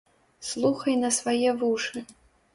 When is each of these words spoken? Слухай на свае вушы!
Слухай 0.47 0.95
на 1.03 1.11
свае 1.19 1.55
вушы! 1.61 2.05